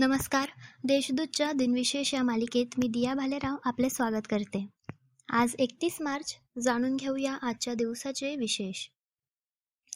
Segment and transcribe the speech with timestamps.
[0.00, 0.48] नमस्कार.
[0.84, 4.66] देशदूतच्या दिनविशेष या मालिकेत मी दिया भालेराव आपले स्वागत करते.
[5.28, 8.88] आज एकतीस मार्च जाणून घेऊया आजच्या दिवसाचे विशेष.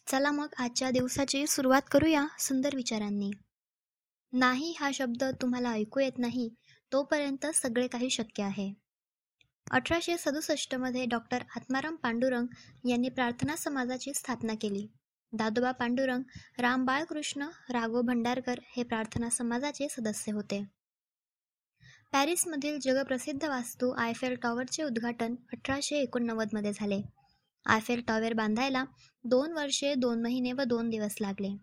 [0.06, 3.30] चला मग आजच्या दिवसाची सुरुवात करूया सुंदर विचारांनी.
[4.32, 6.48] नाही हा शब्द तुम्हाला ऐकू येत नाही
[6.92, 8.72] तोपर्यंत सगळे काही शक्य आहे.
[9.70, 12.46] अठराशे सदुसष्टमध्ये डॉक्टर आत्माराम पांडुरंग
[12.88, 14.86] यांनी प्रार्थना समाजाची स्थापना केली.
[15.34, 16.22] दादोबा पांडुरंग
[16.58, 20.64] राम बाळकृष्ण राघव भंडारकर हे प्रार्थना समाजाचे सदस्य होते.
[22.12, 27.00] पॅरिसमधील जगप्रसिद्ध वास्तू आयफेल टॉवरचे उद्घाटन अठराशे एकोणनव्वदमध्ये झाले.
[27.66, 28.84] आयफेल टॉवर बांधायला
[29.24, 31.56] दोन वर्षे दोन महिने व दोन दिवस लागले.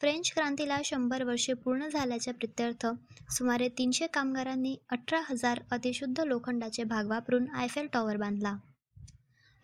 [0.00, 2.86] फ्रेंच क्रांतीला शंभर वर्षे पूर्ण झाल्याच्या प्रित्यर्थ
[3.32, 8.56] सुमारे तीनशे कामगारांनी अठरा हजार अतिशुद्ध लोखंडाचे भाग वापरून आयफेल टॉवर बांधला.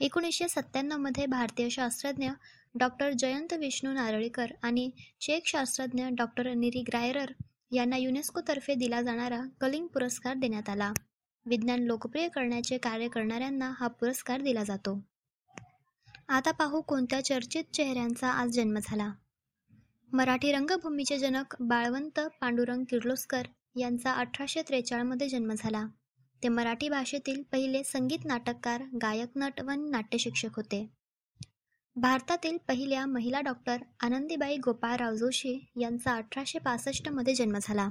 [0.01, 2.31] एकोणीसशे सत्त्याण्णवमध्ये भारतीय शास्त्रज्ञ
[2.79, 7.33] डॉक्टर जयंत विष्णू नारळीकर आणि चेक शास्त्रज्ञ डॉक्टर निरी ग्रायरर
[7.71, 10.93] यांना युनेस्कोतर्फे दिला जाणारा कलिंग पुरस्कार देण्यात आला.
[11.47, 15.05] विज्ञान लोकप्रिय करण्याचे कार्य करणाऱ्यांना हा पुरस्कार दिला जातो.
[16.29, 19.13] आता पाहू कोणत्या चर्चित चेहऱ्यांचा आज जन्म झाला.
[20.13, 23.43] मराठी रंगभूमीचे जनक बाळवंत पांडुरंग किर्लोस्कर
[23.77, 25.87] यांचा अठराशे त्रेचाळमध्ये जन्म झाला.
[26.45, 30.91] ते मराठी भाषेतील पहिले संगीत नाटककार गायक नट व नाट्यशिक्षक होते.
[31.97, 37.91] भारतातील पहिल्या महिला डॉक्टर आनंदीबाई गोपाळराव जोशी यांचा अठराशे पासष्टमध्ये जन्म झाला.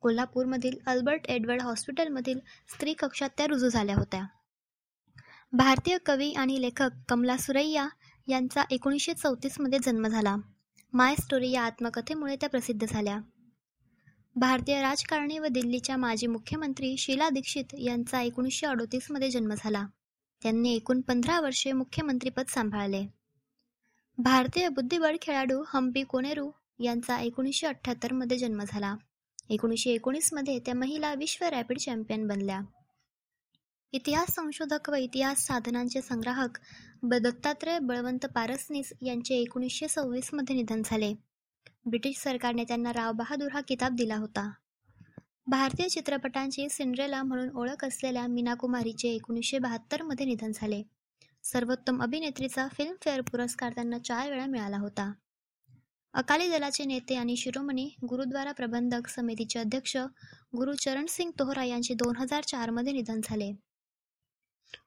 [0.00, 4.24] कोल्हापूरमधील अल्बर्ट एडवर्ड हॉस्पिटलमधील स्त्री कक्षात त्या रुजू झाल्या होत्या.
[5.52, 7.88] भारतीय कवी आणि लेखक कमला सुरैया
[8.26, 10.36] यांचा एकोणीसशे चौतीसमध्ये जन्म झाला.
[10.92, 13.18] माय स्टोरी या आत्मकथेमुळे त्या प्रसिद्ध झाल्या.
[14.38, 19.86] भारतीय राजकारणी व दिल्लीच्या माजी मुख्यमंत्री शीला दीक्षित यांचा एकोणीसशे अडोतीसमध्ये जन्म झाला.
[20.42, 23.06] त्यांनी एकूण पंधरा वर्षे मुख्यमंत्रीपद सांभाळले.
[24.18, 28.94] भारतीय बुद्धिबळ खेळाडू हम्पी कोनेरू यांचा एकोणीसशे अठ्ठ्याहत्तरमध्ये जन्म झाला.
[29.50, 32.60] एकोणीसशे एकोणीसमध्ये त्या महिला विश्व रॅपिड चॅम्पियन बनल्या.
[33.92, 36.58] इतिहास संशोधक व इतिहास साधनांचे संग्राहक
[37.02, 41.14] दत्तात्रय बळवंत पारसनीस यांचे एकोणीसशे सव्वीसमध्ये निधन झाले.
[41.86, 44.50] ब्रिटिश सरकारने त्यांना राव बहादूर हा किताब दिला होता.
[45.46, 50.82] भारतीय चित्रपटांची सिंड्रेला म्हणून ओळख असलेल्या मीना कुमारीचे एकोणीसशे बहात्तरमध्ये निधन झाले.
[51.44, 55.12] सर्वोत्तम अभिनेत्रीचा फिल्मफेअर पुरस्कार त्यांना चार वेळा मिळाला होता.
[56.14, 59.96] अकाली दलाचे नेते आणि शिरोमणी गुरुद्वारा प्रबंधक समितीचे अध्यक्ष
[60.56, 63.52] गुरु चरण सिंग तोहरा यांचे दोन हजार चारमध्ये निधन झाले.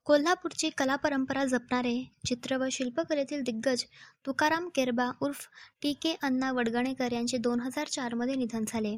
[0.05, 3.83] कोल्हापूरची कला परंपरा जपणारे चित्र व शिल्पकलेतील दिग्गज
[4.25, 5.47] तुकाराम केरबा उर्फ
[5.81, 8.97] टी के अण्णा वडगणेकर यांचे दोन हजार चारमध्ये निधन झाले.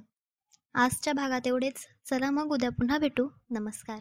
[0.74, 1.88] आजच्या भागात एवढेच.
[2.06, 3.28] चला मग उद्या पुन्हा भेटू.
[3.50, 4.00] नमस्कार.